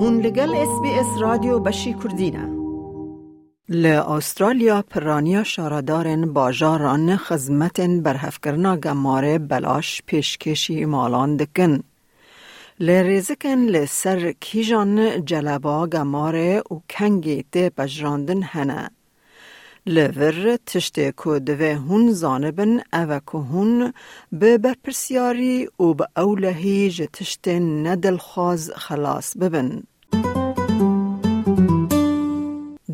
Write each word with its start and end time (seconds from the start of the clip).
هون 0.00 0.20
لگل 0.20 0.54
اس 0.54 0.80
بی 0.82 0.90
اس 0.90 1.20
رادیو 1.20 1.58
بشی 1.58 1.94
کردینه 1.94 2.58
ل 3.68 3.86
استرالیا 3.86 4.82
پرانیا 4.82 5.42
شاردارن 5.44 6.32
باجاران 6.32 7.16
خزمت 7.16 7.80
برهفکرنا 7.80 8.76
گماره 8.76 9.38
بلاش 9.38 10.02
پیشکشی 10.06 10.84
مالان 10.84 11.36
دکن. 11.36 11.82
ل 12.80 12.90
ریزکن 12.90 13.58
ل 13.66 13.84
سر 13.84 14.32
کیجان 14.32 15.24
جلبا 15.24 15.86
گماره 15.86 16.62
و 16.70 16.74
کنگی 16.90 17.44
تی 17.52 17.70
بجراندن 17.70 18.42
هنه. 18.42 18.90
لور 19.88 20.56
تشتی 20.66 21.12
که 21.24 21.38
دوه 21.38 21.74
هون 21.74 22.12
زانبن 22.12 22.80
اوه 22.92 23.20
که 23.32 23.38
هون 23.38 23.92
به 24.32 24.58
برپرسیاری 24.58 25.68
و 25.80 25.94
به 25.94 26.06
اولهی 26.16 26.90
جه 26.90 27.06
تشتی 27.06 27.60
ندلخواز 27.60 28.70
خلاص 28.74 29.36
ببن. 29.36 29.82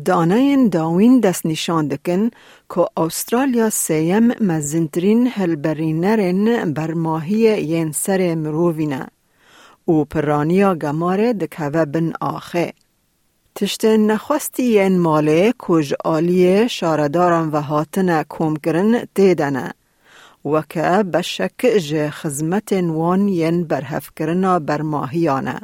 داناین 0.05 0.69
داوین 0.69 1.19
دست 1.19 1.45
نشان 1.45 1.87
دکن 1.87 2.29
که 2.75 2.85
استرالیا 2.97 3.69
سیم 3.69 4.27
مزنترین 4.27 5.27
هلبرینرین 5.27 6.73
بر 6.73 6.93
ماهی 6.93 7.63
ین 7.63 7.91
سر 7.91 8.35
مرووینه 8.35 9.07
و 9.87 10.03
پرانیا 10.03 10.75
گماره 10.75 11.33
دکوه 11.33 11.85
بن 11.85 12.13
آخه. 12.21 12.73
تشت 13.57 13.85
نخواستی 13.85 14.63
ین 14.63 14.99
ماله 14.99 15.53
کج 15.57 15.93
آلیه 16.05 16.67
شارداران 16.67 17.49
و 17.49 17.61
هاتن 17.61 18.23
کوم 18.23 18.55
کرن 18.55 19.05
تیدنه. 19.15 19.73
وکه 20.45 21.03
بشک 21.13 21.65
جه 21.87 22.09
خزمت 22.09 22.73
وان 22.73 23.27
ین 23.27 23.63
برهف 23.63 24.09
کرنا 24.15 24.59
بر 24.59 24.81
ماهیانه. 24.81 25.59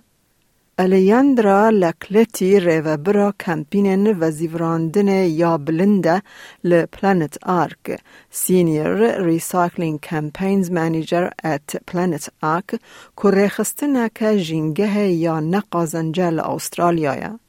الیاندرا 0.77 1.69
لکلتی 1.69 2.59
ریوبرا 2.59 3.33
کمپینن 3.39 4.19
وزیوراندن 4.19 5.07
یا 5.41 5.57
بلنده 5.57 6.21
لپلانت 6.63 7.37
آرک 7.43 7.99
سینیر 8.29 9.21
ریسایکلینگ 9.25 9.99
کمپینز 9.99 10.71
مانیجر 10.71 11.29
ات 11.43 11.77
پلانت 11.87 12.29
آرک 12.41 12.69
که 13.21 13.31
ریخستنه 13.31 14.11
که 14.15 14.39
جینگه 14.39 15.07
یا 15.07 15.39
نقازنجل 15.39 16.39
استرالیایا. 16.39 17.39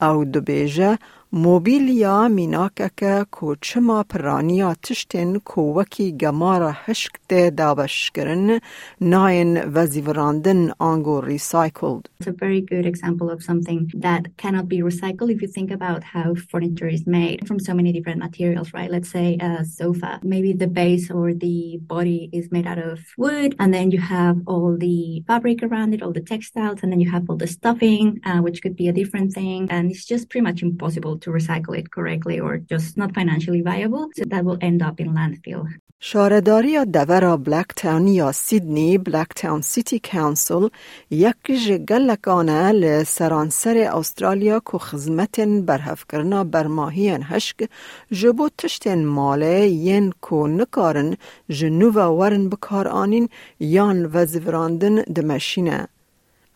Aldobeja, 0.00 0.98
موبیلیا 1.35 2.27
میناکه 2.27 2.91
که 2.97 3.25
چما 3.61 4.03
پرانیا 4.03 4.75
تشتین 4.83 5.41
که 5.45 5.61
وکی 5.61 6.11
گمارا 6.11 6.71
هشک 6.71 7.11
ده 7.27 7.49
دابش 7.49 8.11
کرن 8.11 8.59
ناین 9.01 9.61
وزیوراندن 9.73 10.71
آنگو 10.79 11.21
ریسایکلد. 11.21 12.09
It's 12.21 12.27
a 12.27 12.31
very 12.31 12.61
good 12.61 12.85
example 12.85 13.29
of 13.29 13.41
something 13.43 13.89
that 14.07 14.23
cannot 14.37 14.67
be 14.67 14.79
recycled 14.89 15.31
if 15.35 15.41
you 15.41 15.47
think 15.47 15.71
about 15.71 16.03
how 16.03 16.35
furniture 16.51 16.89
is 16.97 17.07
made 17.07 17.47
from 17.47 17.59
so 17.59 17.73
many 17.73 17.91
different 17.93 18.19
materials, 18.27 18.67
right? 18.73 18.91
Let's 18.91 19.11
say 19.17 19.37
a 19.49 19.65
sofa. 19.79 20.19
Maybe 20.23 20.51
the 20.63 20.71
base 20.81 21.05
or 21.09 21.27
the 21.33 21.79
body 21.95 22.29
is 22.39 22.45
made 22.55 22.67
out 22.71 22.81
of 22.91 22.99
wood, 23.17 23.55
and 23.59 23.73
then 23.73 23.87
you 23.93 24.01
have 24.17 24.35
all 24.51 24.71
the 24.87 25.23
fabric 25.29 25.59
around 25.63 25.89
it, 25.95 26.03
all 26.03 26.15
the 26.19 26.27
textiles, 26.33 26.79
and 26.81 26.89
then 26.91 27.01
you 27.03 27.09
have 27.15 27.23
all 27.29 27.39
the 27.43 27.51
stuffing, 27.57 28.19
uh, 28.29 28.39
which 28.45 28.61
could 28.63 28.75
be 28.75 28.87
a 28.89 28.97
different 29.01 29.29
thing. 29.39 29.61
And 29.75 29.83
it's 29.91 30.05
just 30.13 30.29
pretty 30.29 30.45
much 30.49 30.61
impossible 30.69 31.15
to 31.21 31.24
recycle 31.30 31.78
it 31.78 31.90
correctly 31.90 32.40
or 32.40 32.58
just 32.58 32.96
not 32.96 33.14
financially 33.14 33.62
viable. 33.62 34.08
So 34.16 34.24
that 34.24 34.44
will 34.44 34.58
end 34.60 34.82
up 34.82 35.00
in 35.00 35.14
landfill. 35.14 35.68
شارداری 36.00 36.84
دورا 36.84 37.36
بلک 37.36 37.66
تاون 37.76 38.06
یا 38.06 38.32
سیدنی 38.32 38.98
بلک 38.98 39.26
تاون 39.36 39.60
سیتی 39.60 39.98
کانسل 39.98 40.68
یک 41.10 41.36
جگلکانه 41.66 42.72
لسرانسر 42.72 43.76
استرالیا 43.94 44.60
که 44.60 44.78
خزمت 44.78 45.40
برهف 45.40 46.04
کرنا 46.12 46.44
برماهین 46.44 47.20
هشک 47.22 47.68
جبو 48.10 48.48
تشتین 48.58 49.06
ماله 49.06 49.68
ین 49.68 50.12
کو 50.20 50.46
نکارن 50.46 51.16
جنوب 51.48 51.96
ورن 51.96 52.48
بکار 52.48 52.88
آنین 52.88 53.28
یان 53.60 54.10
وزوراندن 54.14 54.94
دمشینه. 54.94 55.88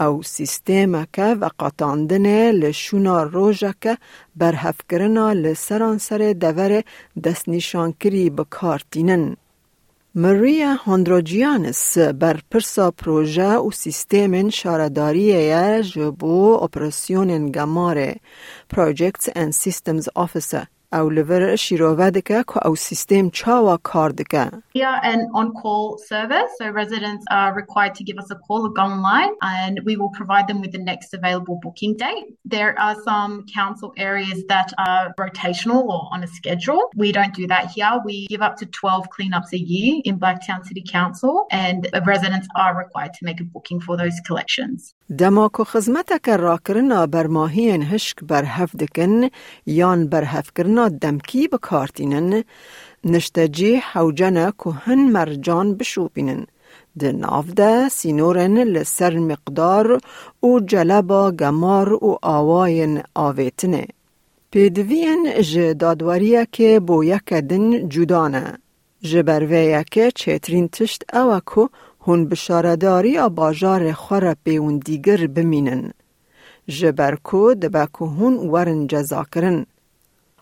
او 0.01 0.23
سیستم 0.23 1.05
که 1.13 1.23
و 1.23 1.51
قطاندن 1.59 2.51
لشونا 2.51 3.23
روژه 3.23 3.75
که 3.81 3.99
برهف 4.37 4.77
کرنا 4.91 5.33
لسرانسر 5.33 6.33
دور 6.33 6.83
دست 7.25 7.49
نشانکری 7.49 8.31
بکارتینن. 8.31 9.37
مریا 10.15 10.75
هاندروجیانس 10.75 11.99
بر 11.99 12.41
پرسا 12.51 12.91
پروژه 12.91 13.55
و 13.55 13.71
سیستم 13.71 14.49
شارداریه 14.49 15.83
جبو 15.83 16.59
اپراسیون 16.63 17.51
گماره 17.51 18.17
Projects 18.75 19.29
and 19.37 19.53
Systems 19.53 20.09
Officer 20.19 20.80
او 20.94 21.10
لور 21.10 21.56
شیروه 21.56 22.10
دکه 22.10 22.44
که 22.48 22.68
او 22.68 22.76
سیستم 22.76 23.30
چاوا 23.30 23.78
کار 23.84 24.10
دکه. 24.10 24.50
We 24.78 24.82
are 24.82 25.02
an 25.14 25.22
on-call 25.40 25.98
service, 26.12 26.52
so 26.60 26.66
residents 26.84 27.26
are 27.40 27.52
required 27.62 27.94
to 28.00 28.04
give 28.04 28.18
us 28.24 28.30
a 28.36 28.38
call 28.46 28.62
or 28.68 28.74
go 28.80 28.86
online 28.96 29.34
and 29.42 29.76
we 29.88 29.94
will 30.00 30.14
provide 30.20 30.46
them 30.50 30.60
with 30.64 30.72
the 30.78 30.84
next 30.92 31.10
available 31.20 31.58
booking 31.66 31.94
date. 32.06 32.28
There 32.56 32.74
are 32.86 32.96
some 33.10 33.32
council 33.60 33.90
areas 34.10 34.40
that 34.54 34.70
are 34.88 35.04
rotational 35.24 35.82
or 35.94 36.02
on 36.14 36.20
a 36.28 36.30
schedule. 36.40 36.82
We 37.04 37.10
don't 37.18 37.34
do 37.42 37.46
that 37.54 37.66
here. 37.76 37.94
We 38.10 38.16
give 38.34 38.44
up 38.48 38.56
to 38.62 38.66
12 38.66 39.08
cleanups 39.16 39.52
a 39.60 39.62
year 39.74 40.02
in 40.08 40.14
Blacktown 40.24 40.62
City 40.70 40.84
Council 40.98 41.34
and 41.52 41.80
residents 42.14 42.48
are 42.56 42.74
required 42.84 43.14
to 43.18 43.22
make 43.30 43.40
a 43.46 43.48
booking 43.56 43.80
for 43.82 43.94
those 44.02 44.18
collections. 44.28 44.94
دماکو 45.19 45.65
خزمتک 45.65 46.29
را 46.29 46.59
کرنا 46.67 47.07
بر 47.07 47.27
ماهین 47.27 47.83
هشک 47.83 48.25
بر 48.25 48.45
هفدکن 48.45 49.29
یان 49.67 50.07
بر 50.07 50.25
هف 50.25 50.51
کرنا 50.57 50.89
دمکی 50.89 51.49
بکارتینن 51.49 52.45
نشتجی 53.05 53.77
حوجنه 53.77 54.53
که 54.65 54.71
هن 54.71 55.11
مرجان 55.11 55.75
بشوپینن. 55.75 56.47
ده 56.99 57.13
ناف 57.13 57.47
سینورن 57.91 58.59
لسر 58.59 59.19
مقدار 59.19 60.01
و 60.43 60.61
جلبا 60.61 61.31
گمار 61.31 61.93
و 61.93 62.19
آواین 62.23 63.03
آویتنه. 63.15 63.87
پیدوین 64.51 65.43
ج 65.43 65.59
دادواریه 65.59 66.47
که 66.53 66.81
بو 66.81 67.05
یک 67.05 67.33
دن 67.33 67.89
جدانه. 67.89 68.59
جبرویه 69.03 69.85
که 69.91 70.11
چترین 70.11 70.69
تشت 70.69 71.15
اوه 71.15 71.41
که 71.55 71.69
هون 72.11 72.29
بشارداری 72.29 73.29
باجار 73.29 73.93
خور 73.93 74.35
پیون 74.45 74.79
دیگر 74.79 75.27
بمینن. 75.27 75.91
جبرکو 76.69 77.55
دبکو 77.55 78.07
هون 78.07 78.35
ورن 78.53 78.87
جزا 78.87 79.25
کرن. 79.33 79.67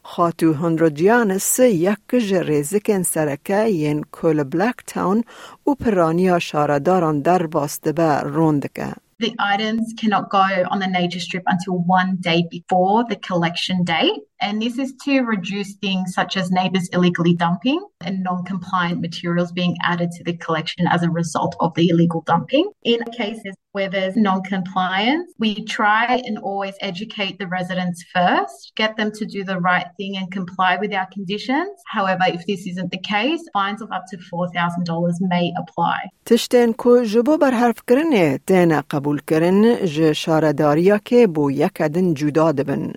خاتو 0.03 0.53
هنرجیانس 0.53 1.59
یک 1.59 2.11
جریزکن 2.29 3.03
سرکه 3.03 3.69
ین 3.69 4.05
کل 4.13 4.43
بلک 4.43 4.77
تاون 4.87 5.25
و 5.67 5.75
پرانیا 5.75 6.39
شارداران 6.39 7.21
در 7.21 7.47
باسته 7.47 7.93
به 7.93 8.21
روندکه. 8.21 8.95
The 9.23 9.35
items 9.55 9.87
cannot 10.01 10.25
go 10.31 10.47
on 10.73 10.79
the 10.85 10.91
nature 10.99 11.23
strip 11.27 11.47
until 11.55 11.77
one 11.99 12.11
day 12.29 12.41
before 12.57 12.99
the 13.11 13.19
collection 13.29 13.85
date. 13.85 14.28
And 14.42 14.62
this 14.62 14.78
is 14.78 14.94
to 15.06 15.22
reduce 15.22 15.76
things 15.76 16.14
such 16.14 16.36
as 16.36 16.52
neighbours 16.52 16.90
illegally 16.92 17.34
dumping 17.34 17.80
and 18.02 18.24
non 18.24 18.44
compliant 18.44 19.00
materials 19.00 19.52
being 19.54 19.78
added 19.84 20.12
to 20.12 20.24
the 20.24 20.36
collection 20.36 20.86
as 20.88 21.02
a 21.04 21.10
result 21.10 21.56
of 21.62 21.74
the 21.76 21.88
illegal 21.90 22.22
dumping. 22.26 22.70
In 22.84 23.00
cases 23.06 23.56
where 23.72 23.90
there's 23.90 24.18
non 24.18 24.44
compliance, 24.44 25.32
we 25.40 25.64
try 25.64 26.22
and 26.28 26.38
always 26.38 26.76
educate 26.82 27.40
the 27.40 27.48
residents 27.48 28.04
first, 28.14 28.74
get 28.76 28.98
them 28.98 29.12
to 29.14 29.26
do 29.26 29.44
the 29.46 29.60
right 29.60 29.88
thing 29.98 30.18
and 30.18 30.30
comply 30.32 30.78
with 30.78 30.94
our 30.94 31.08
conditions. 31.14 31.74
However, 31.88 32.26
if 32.28 32.46
this 32.46 32.68
isn't 32.68 32.92
the 32.92 33.04
case, 33.16 33.42
fines 33.54 33.82
of 33.82 33.92
up 33.92 34.04
to 34.12 34.18
$4,000 34.18 35.14
may 35.22 35.54
apply. 35.58 36.00
تشتین 36.26 36.74
کو 36.74 36.98
جبو 37.14 37.38
بر 37.38 37.52
حرف 37.52 37.82
کرنه 37.88 38.38
تینا 38.48 38.82
قبول 38.90 39.20
کرن 39.28 39.76
ج 39.86 40.12
شارداریا 40.12 40.98
که 40.98 41.28
بو 41.28 41.52
یکدن 41.52 42.14
جدا 42.14 42.52
دبن. 42.52 42.94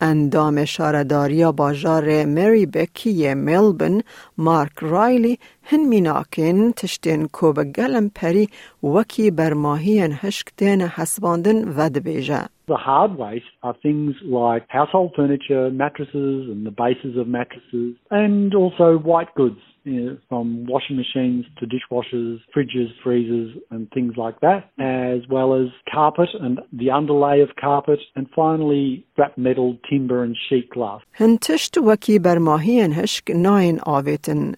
اندام 0.00 0.64
شارداریا 0.64 1.52
باجار 1.52 2.24
مری 2.24 2.66
بکی 2.66 3.34
ملبن 3.34 4.00
مارک 4.38 4.72
رایلی 4.80 5.38
هن 5.62 5.88
میناکن 5.88 6.72
تشتین 6.72 7.28
کو 7.32 7.52
بگلم 7.52 8.10
پری 8.14 8.48
وکی 8.82 9.30
برماهین 9.30 10.12
هشکتین 10.12 10.80
حسباندن 10.80 11.68
و 11.68 11.88
دبیجه. 11.88 12.40
The 12.68 12.76
hard 12.76 13.12
waste 13.18 13.54
are 13.62 13.74
things 13.86 14.14
like 14.22 14.64
household 14.68 15.10
furniture, 15.16 15.70
mattresses 15.70 16.48
and 16.52 16.60
the 16.68 16.74
bases 16.84 17.16
of 17.20 17.26
mattresses, 17.26 17.96
and 18.10 18.54
also 18.54 18.86
white 19.10 19.34
goods 19.34 19.60
you 19.84 20.00
know, 20.00 20.16
from 20.28 20.66
washing 20.66 20.96
machines 20.96 21.44
to 21.58 21.66
dishwashers, 21.66 22.38
fridges, 22.54 22.90
freezers, 23.02 23.50
and 23.70 23.90
things 23.94 24.14
like 24.16 24.40
that, 24.40 24.70
as 24.78 25.22
well 25.28 25.54
as 25.54 25.68
carpet 25.90 26.28
and 26.40 26.60
the 26.72 26.90
underlay 26.90 27.40
of 27.40 27.50
carpet, 27.60 28.00
and 28.16 28.26
finally 28.36 29.04
scrap 29.12 29.38
metal, 29.38 29.78
timber, 29.88 30.22
and 30.22 30.36
sheet 30.48 30.68
glass. 30.70 31.00
هن 31.14 31.38
تشت 31.38 31.78
وکی 31.78 32.18
برماهین 32.18 32.92
هشک 32.92 33.30
ناین 33.30 33.80
آویتن. 33.86 34.52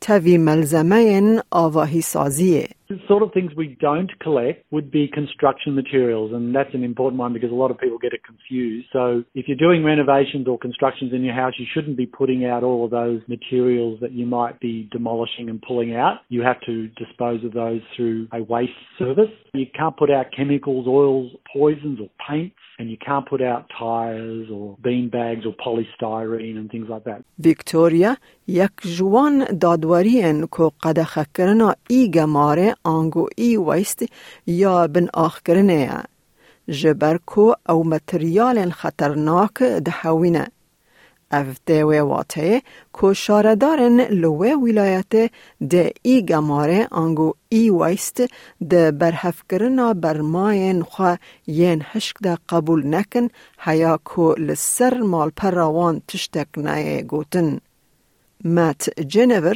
تاوی 0.00 0.38
ملزمین 0.38 1.40
آواهی 1.50 2.00
سازیه. 2.00 2.68
The 2.88 2.98
sort 3.08 3.22
of 3.22 3.32
things 3.32 3.50
we 3.56 3.78
don't 3.80 4.10
collect 4.20 4.64
would 4.70 4.90
be 4.90 5.08
construction 5.08 5.74
materials, 5.74 6.32
and 6.34 6.54
that's 6.54 6.74
an 6.74 6.84
important 6.84 7.18
one 7.18 7.32
because 7.32 7.50
a 7.50 7.54
lot 7.54 7.70
of 7.70 7.78
people 7.78 7.98
get 7.98 8.12
it 8.12 8.20
confused. 8.24 8.88
So 8.92 9.24
if 9.34 9.48
you're 9.48 9.56
doing 9.56 9.84
renovations 9.84 10.46
or 10.46 10.58
constructions 10.58 11.12
in 11.12 11.22
your 11.22 11.34
house, 11.34 11.54
you 11.58 11.66
shouldn't 11.72 11.96
be 11.96 12.06
putting 12.06 12.44
out 12.44 12.62
all 12.62 12.84
of 12.84 12.90
those 12.90 13.22
materials 13.26 13.98
that 14.00 14.12
you 14.12 14.26
might 14.26 14.60
be 14.60 14.88
demolishing 14.92 15.48
and 15.48 15.62
pulling 15.62 15.96
out. 15.96 16.18
You 16.28 16.42
have 16.42 16.60
to 16.66 16.88
dispose 16.88 17.42
of 17.44 17.52
those 17.52 17.80
through 17.96 18.28
a 18.32 18.42
waste 18.42 18.72
service. 18.98 19.30
You 19.54 19.66
can't 19.74 19.96
put 19.96 20.10
out 20.10 20.26
chemicals, 20.36 20.86
oils, 20.86 21.32
poisons, 21.52 22.00
or 22.00 22.10
paints, 22.28 22.56
and 22.78 22.90
you 22.90 22.96
can't 22.96 23.26
put 23.28 23.40
out 23.40 23.70
tires 23.78 24.48
or 24.50 24.76
bean 24.82 25.08
bags 25.08 25.44
or 25.46 25.54
polystyrene 25.64 26.56
and 26.56 26.70
things 26.70 26.88
like 26.88 27.04
that. 27.04 27.24
Victoria 27.38 28.16
یک 28.48 28.70
جوان 28.96 29.44
دادواری 29.60 30.22
ان 30.22 30.46
کو 30.46 30.70
قدخه 30.82 31.26
کرنا 31.34 31.74
ای 31.90 32.10
گماره 32.10 32.74
آنگو 32.97 33.25
ای 33.37 33.57
ویست 33.57 33.99
یا 34.47 34.87
بن 34.87 35.07
آخ 35.25 35.41
کرنه 35.45 36.03
جبر 36.79 37.17
کو 37.25 37.53
او 37.69 37.83
متریال 37.83 38.69
خطرناک 38.69 39.57
دحوینه 39.85 40.47
اف 41.31 41.47
دیوه 41.65 41.99
واته 42.01 42.61
کو 42.93 43.13
شاردارن 43.13 44.01
لوه 44.01 44.53
ولایت 44.63 45.31
ده 45.71 45.91
ای 46.01 46.25
گماره 46.25 46.87
آنگو 46.91 47.33
ای 47.49 47.69
ویست 47.69 48.23
ده 48.69 48.91
برحف 48.91 49.43
کرنا 49.49 49.93
برماین 49.93 50.83
خوا 50.83 51.15
ین 51.47 51.81
هشک 51.91 52.15
ده 52.23 52.37
قبول 52.49 52.87
نکن 52.95 53.27
حیا 53.65 53.97
کو 54.03 54.35
لسر 54.37 55.01
مال 55.01 55.29
پراوان 55.29 56.01
تشتک 56.07 56.57
نایه 56.57 57.01
گوتن. 57.01 57.59
مات 58.43 58.89
جنور 58.89 59.55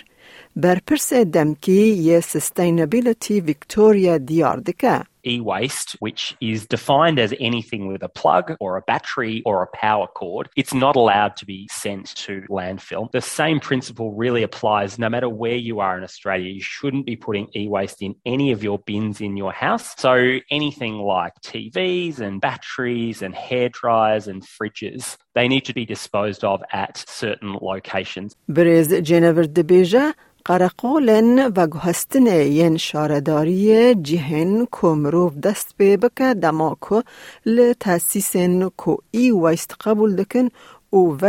برپرس 0.57 1.13
دمکی 1.13 1.89
یه 1.89 2.21
سستینبیلیتی 2.21 3.41
ویکتوریا 3.41 4.19
دیار 4.19 4.57
دکه. 4.57 5.03
e-waste, 5.29 5.93
which 6.01 6.37
is 6.41 6.67
defined 6.67 7.19
as 7.19 7.35
anything 7.39 7.87
with 7.87 8.03
a 8.03 8.09
plug 8.09 8.57
or 8.61 8.77
a 8.77 8.83
battery 8.83 9.43
or 9.45 9.63
a 9.63 9.67
power 9.67 10.07
cord, 10.07 10.49
it's 10.57 10.75
not 10.75 10.97
allowed 10.97 11.37
to 11.37 11.47
be 11.47 11.69
sent 11.71 12.15
to 12.15 12.43
landfill. 12.49 13.11
The 13.13 13.21
same 13.21 13.61
principle 13.61 14.13
really 14.15 14.43
applies 14.43 14.99
no 14.99 15.09
matter 15.09 15.29
where 15.29 15.57
you 15.57 15.81
are 15.81 15.97
in 15.99 16.05
Australia. 16.05 16.51
You 16.51 16.63
shouldn't 16.63 17.07
be 17.07 17.17
putting 17.17 17.49
e-waste 17.55 18.03
in 18.03 18.15
any 18.25 18.53
of 18.53 18.63
your 18.63 18.79
bins 18.79 19.21
in 19.21 19.37
your 19.37 19.53
house. 19.53 19.95
So 19.99 20.39
anything 20.51 20.95
like 20.99 21.35
TVs 21.43 22.21
and 22.21 22.41
batteries 22.41 23.23
and 23.23 23.35
hair 23.35 23.69
dryers 23.69 24.29
and 24.29 24.43
fridges, 24.43 25.17
they 25.35 25.49
need 25.49 25.65
to 25.67 25.75
be 25.75 25.85
disposed 25.85 26.43
of 26.45 26.63
at 26.73 27.05
certain 27.09 27.53
locations. 27.61 28.37
برز 28.49 28.95
جنور 28.95 29.45
دبیجه 29.45 30.12
قرقولن 30.46 31.48
و 31.48 31.68
گهستن 31.68 32.28
ین 32.28 32.78
شارداری 32.78 33.96
جهن 33.96 34.68
کمروف 34.72 35.38
دست 35.38 35.74
به 35.78 35.98
بکه 35.98 36.34
دماکو 36.34 37.02
لتاسیسن 37.46 38.70
کو 38.70 38.96
ای 39.12 39.32
ویست 39.32 39.76
قبول 39.82 40.16
دکن 40.16 40.50
If 40.96 41.24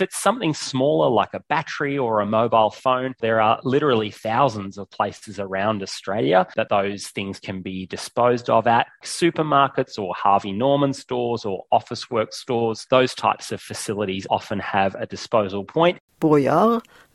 it's 0.00 0.16
something 0.16 0.54
smaller 0.54 1.10
like 1.10 1.34
a 1.34 1.40
battery 1.40 1.98
or 1.98 2.20
a 2.20 2.26
mobile 2.26 2.70
phone, 2.70 3.14
there 3.20 3.38
are 3.38 3.60
literally 3.64 4.10
thousands 4.10 4.78
of 4.78 4.90
places 4.90 5.38
around 5.38 5.82
Australia 5.82 6.46
that 6.56 6.70
those 6.70 7.08
things 7.08 7.38
can 7.38 7.60
be 7.60 7.84
disposed 7.84 8.48
of 8.48 8.66
at 8.66 8.86
supermarkets 9.04 9.98
or 9.98 10.14
Harvey 10.14 10.52
Norman 10.52 10.94
stores 10.94 11.44
or 11.44 11.64
Officeworks 11.70 12.34
stores. 12.34 12.86
Those 12.88 13.14
types 13.14 13.52
of 13.52 13.60
facilities 13.60 14.26
often 14.30 14.58
have 14.58 14.94
a 14.94 15.04
disposal 15.04 15.64
point. 15.64 15.98
بۆیاغ 16.22 16.70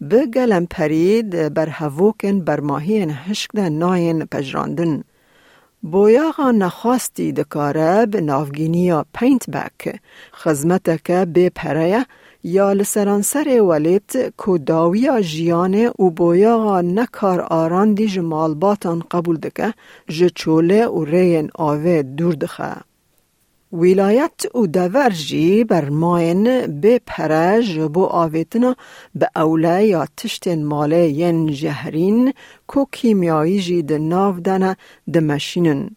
بگەلەمپەرید 0.09 1.31
بەرهەڤۆکن 1.55 2.35
بەرماهیان 2.47 3.11
هشکدە 3.25 3.65
نایەن 3.81 4.19
پەژراندن. 4.31 4.93
بویا 5.83 6.31
غا 6.31 6.51
نخواستی 6.51 7.31
دکاره 7.31 8.05
به 8.05 8.21
نافگینی 8.21 8.83
یا 8.83 9.05
پینت 9.13 9.49
بک 9.49 9.99
خزمته 10.33 10.99
که 11.05 11.25
به 11.33 11.49
پره 11.49 12.05
یا 12.43 12.73
لسرانسر 12.73 13.61
ولیت 13.61 14.11
که 14.13 14.57
داوی 14.65 15.23
جیان 15.23 15.85
و 15.85 16.09
بویا 16.09 16.57
غا 16.57 16.81
نکار 16.81 17.41
آران 17.41 17.95
جمال 17.95 18.53
قبول 19.11 19.37
دکه 19.37 19.73
جچوله 20.07 20.87
و 20.87 21.05
رین 21.05 21.49
آوه 21.55 22.01
دور 22.01 22.33
دخه. 22.33 22.90
و 23.73 23.83
رین 23.83 23.99
آوه 23.99 24.09
دور 24.09 24.19
دخه. 24.19 24.21
ولایت 24.21 24.45
او 24.53 24.67
دورجی 24.67 25.63
بر 25.63 25.89
ماین 25.89 26.67
به 26.81 27.01
پرج 27.05 27.79
بو 27.79 28.03
آویتنا 28.03 28.75
به 29.15 29.29
اوله 29.35 29.85
یا 29.85 30.07
تشتن 30.17 30.63
ماله 30.63 31.09
ین 31.09 31.47
جهرین 31.47 32.33
کو 32.67 32.85
کیمیایی 32.91 33.59
جی 33.59 33.81
ده 33.81 33.97
ناو 33.97 34.39
دنه 34.39 34.77
ده 35.13 35.19
مشینن. 35.19 35.89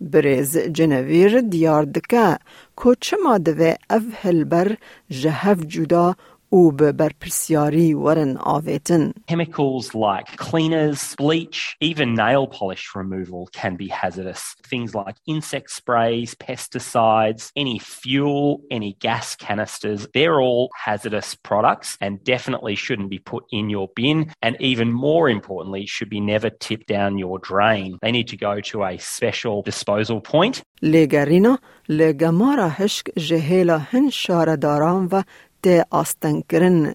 برز 0.00 0.58
جنویر 0.58 1.40
دیار 1.40 1.84
دکه 1.84 2.36
کو 2.76 2.94
چما 2.94 3.38
دوه 3.38 3.74
اف 3.90 4.02
هلبر 4.22 4.76
جهف 5.10 5.60
جدا 5.60 6.16
او 6.53 6.71
به 6.71 6.91
برپرسیاری 6.91 7.93
ورن 7.93 8.37
آویتن. 8.37 9.13
Chemicals 9.29 9.95
like 9.95 10.27
cleaners, 10.35 11.15
bleach, 11.15 11.77
even 11.79 12.13
nail 12.13 12.45
polish 12.59 12.85
removal 12.93 13.47
can 13.53 13.73
be 13.77 13.87
hazardous. 13.87 14.43
Things 14.71 14.93
like 14.93 15.15
insect 15.25 15.69
sprays, 15.79 16.35
pesticides, 16.35 17.43
any 17.55 17.79
fuel, 17.79 18.61
any 18.77 18.91
gas 19.07 19.27
canisters, 19.45 20.01
they're 20.13 20.41
all 20.41 20.69
hazardous 20.87 21.29
products 21.35 21.97
and 22.01 22.21
definitely 22.33 22.75
shouldn't 22.75 23.09
be 23.09 23.21
put 23.33 23.43
in 23.57 23.69
your 23.69 23.87
bin 23.95 24.19
and 24.45 24.53
even 24.71 24.89
more 24.91 25.29
importantly 25.29 25.85
should 25.85 26.09
be 26.09 26.19
never 26.33 26.49
tipped 26.49 26.87
down 26.87 27.17
your 27.17 27.39
drain. 27.39 27.97
They 28.01 28.11
need 28.17 28.27
to 28.33 28.37
go 28.49 28.53
to 28.71 28.77
a 28.83 28.97
special 28.97 29.55
disposal 29.61 30.19
point. 30.19 30.61
لگرینا 30.83 31.59
لگمارا 31.89 32.67
هشک 32.67 33.09
جهیلا 33.17 33.77
هن 33.77 34.09
شارداران 34.09 35.09
و 35.11 35.21
ته 35.62 35.86
آستن 35.90 36.40
کرن 36.50 36.94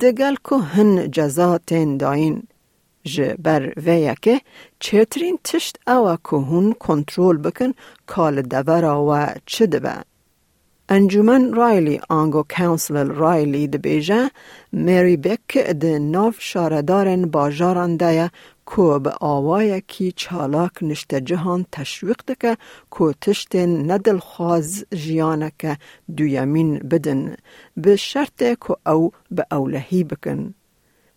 دگل 0.00 0.34
که 0.46 0.56
هن 0.56 1.10
جزا 1.10 1.58
تین 1.66 1.96
داین. 1.96 2.42
جه 3.04 3.36
بر 3.44 3.72
ویا 3.76 4.14
که 4.14 4.40
چترین 4.80 5.38
تشت 5.44 5.88
او 5.88 6.16
که 6.30 6.36
هن 6.36 6.72
کنترول 6.72 7.36
بکن 7.38 7.72
کال 8.06 8.42
دورا 8.42 9.04
و 9.04 9.26
چه 9.46 9.66
دبه. 9.66 9.94
انجومن 10.88 11.52
رایلی 11.52 12.00
آنگو 12.08 12.42
کانسلر 12.56 13.04
رایلی 13.04 13.66
دبیجه 13.68 14.30
مری 14.72 15.16
بک 15.16 15.58
ده 15.58 15.98
ناف 15.98 16.36
شاردارن 16.40 17.22
باجاران 17.26 17.96
دایه 17.96 18.30
کو 18.70 18.98
به 18.98 19.12
آوای 19.20 19.80
کی 19.80 20.12
چالاک 20.12 20.82
نشت 20.82 21.14
جهان 21.14 21.66
تشویق 21.72 22.20
دکه 22.28 22.56
کو 22.90 23.12
تشتن 23.12 23.90
ندل 23.90 24.18
خواز 24.18 24.84
جیانه 24.94 25.52
که 25.58 25.78
دویمین 26.16 26.78
بدن 26.78 27.36
به 27.76 27.96
شرط 27.96 28.42
کو 28.60 28.74
او 28.86 29.12
به 29.30 29.46
اولهی 29.50 30.04
بکن. 30.04 30.54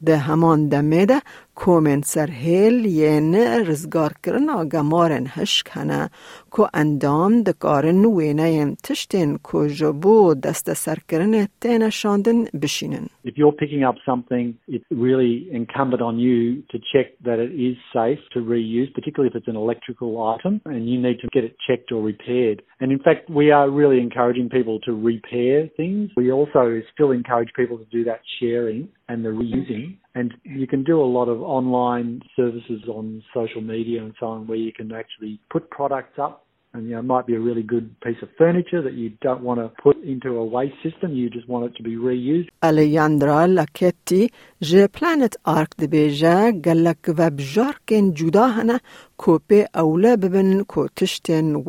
ده 0.05 0.17
همان 0.17 0.67
دمه 0.67 1.05
ده 1.05 1.21
کومن 1.54 2.00
سرهیل 2.00 2.84
ین 2.84 3.34
رزگار 3.68 4.12
کرنا 4.24 4.64
گمارن 4.64 5.26
هشک 5.36 5.66
هنه 5.72 6.10
کو 6.50 6.66
اندام 6.74 7.42
دکارن 7.42 8.04
وینه 8.04 8.74
تشتین 8.84 9.36
کو 9.42 9.66
جبو 9.66 10.34
دست 10.34 10.72
سرکرن 10.74 11.46
تین 11.60 11.90
شاندن 11.90 12.44
بشینن. 12.62 13.06
If 13.24 13.34
you're 13.38 13.58
picking 13.62 13.82
up 13.82 13.96
something, 14.10 14.54
it's 14.68 14.84
really 14.90 15.48
incumbent 15.50 16.02
on 16.02 16.18
you 16.18 16.62
to 16.72 16.78
check 16.92 17.06
that 17.24 17.38
it 17.46 17.52
is 17.68 17.76
safe 17.92 18.22
to 18.34 18.38
reuse, 18.40 18.90
particularly 18.94 19.28
if 19.30 19.36
it's 19.38 19.48
an 19.48 19.56
electrical 19.56 20.10
item, 20.34 20.60
and 20.64 20.88
you 20.90 20.98
need 21.06 21.18
to 21.24 21.28
get 21.36 21.42
it 21.48 21.54
checked 21.66 21.90
or 21.94 22.00
repaired. 22.12 22.62
And 22.80 22.92
in 22.92 23.00
fact, 23.06 23.28
we 23.40 23.46
are 23.50 23.68
really 23.80 24.00
encouraging 24.00 24.48
people 24.48 24.76
to 24.86 24.92
repair 25.12 25.68
things. 25.76 26.10
We 26.16 26.30
also 26.30 26.80
still 26.92 27.10
encourage 27.10 27.50
people 27.60 27.78
to 27.78 27.88
do 27.96 28.04
that 28.04 28.20
sharing 28.38 28.88
and 29.08 29.24
the 29.24 29.30
reusing. 29.30 29.96
and 30.15 30.33
you 30.43 30.67
can 30.67 30.83
do 30.83 31.01
a 31.01 31.09
lot 31.17 31.27
of 31.29 31.41
online 31.41 32.21
services 32.35 32.81
on 32.87 33.23
social 33.33 33.61
media 33.61 34.03
and 34.03 34.13
so 34.19 34.25
on 34.27 34.47
where 34.47 34.57
you 34.57 34.73
can 34.73 34.91
actually 34.91 35.39
put 35.49 35.69
products 35.69 36.19
up. 36.19 36.45
And 36.73 36.85
you 36.85 36.91
know 36.91 36.99
it 36.99 37.03
might 37.03 37.27
be 37.27 37.35
a 37.35 37.39
really 37.39 37.63
good 37.63 37.99
piece 37.99 38.21
of 38.21 38.29
furniture 38.37 38.81
that 38.81 38.93
you 38.93 39.09
don't 39.21 39.41
want 39.41 39.59
to 39.59 39.67
put 39.83 39.97
into 40.03 40.37
a 40.37 40.45
waste 40.45 40.79
system. 40.81 41.13
You 41.13 41.29
just 41.29 41.47
want 41.49 41.65
it 41.65 41.75
to 41.75 41.83
be 41.83 41.95
reused. 41.97 42.47
Alejandra 42.63 43.45
لاکتی 43.45 44.29
Je 44.61 44.87
Planet 44.87 45.35
Ark 45.45 45.75
de 45.77 45.87
Beja, 45.87 46.51
Galak 46.61 47.09
بجارکن 47.09 48.13
جدا 48.13 48.47
هنه 48.47 48.79
کوپی 49.17 49.65
اولا 49.75 50.15
ببن 50.15 50.63
کو 50.63 50.87
تشتن 50.95 51.63